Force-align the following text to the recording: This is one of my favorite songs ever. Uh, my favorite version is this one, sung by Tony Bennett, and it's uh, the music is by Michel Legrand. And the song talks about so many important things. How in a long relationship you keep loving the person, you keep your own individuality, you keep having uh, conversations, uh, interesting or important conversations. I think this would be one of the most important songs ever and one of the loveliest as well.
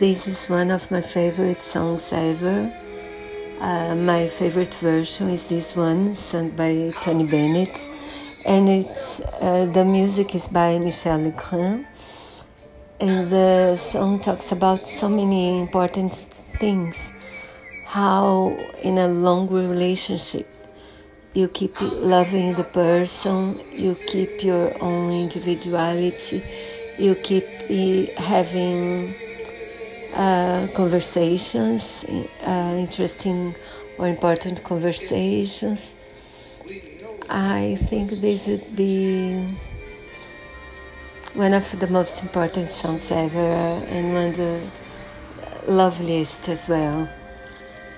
This 0.00 0.26
is 0.26 0.50
one 0.50 0.72
of 0.72 0.90
my 0.90 1.00
favorite 1.00 1.62
songs 1.62 2.12
ever. 2.12 2.72
Uh, 3.60 3.94
my 3.94 4.26
favorite 4.26 4.74
version 4.74 5.28
is 5.28 5.48
this 5.48 5.76
one, 5.76 6.16
sung 6.16 6.50
by 6.50 6.92
Tony 7.00 7.24
Bennett, 7.24 7.88
and 8.44 8.68
it's 8.68 9.20
uh, 9.40 9.66
the 9.72 9.84
music 9.84 10.34
is 10.34 10.48
by 10.48 10.78
Michel 10.78 11.18
Legrand. 11.18 11.86
And 12.98 13.30
the 13.30 13.76
song 13.76 14.18
talks 14.18 14.50
about 14.50 14.80
so 14.80 15.08
many 15.08 15.60
important 15.60 16.12
things. 16.12 17.12
How 17.84 18.48
in 18.82 18.98
a 18.98 19.06
long 19.06 19.48
relationship 19.48 20.50
you 21.34 21.46
keep 21.46 21.80
loving 21.80 22.54
the 22.54 22.64
person, 22.64 23.60
you 23.70 23.94
keep 24.08 24.42
your 24.42 24.76
own 24.82 25.12
individuality, 25.12 26.42
you 26.98 27.14
keep 27.14 27.46
having 28.18 29.14
uh, 30.14 30.68
conversations, 30.74 32.04
uh, 32.46 32.76
interesting 32.78 33.54
or 33.98 34.08
important 34.08 34.62
conversations. 34.62 35.94
I 37.28 37.76
think 37.88 38.10
this 38.10 38.46
would 38.46 38.76
be 38.76 39.56
one 41.34 41.52
of 41.52 41.78
the 41.78 41.88
most 41.88 42.22
important 42.22 42.70
songs 42.70 43.10
ever 43.10 43.38
and 43.38 44.14
one 44.14 44.28
of 44.28 44.36
the 44.36 44.60
loveliest 45.66 46.48
as 46.48 46.68
well. 46.68 47.08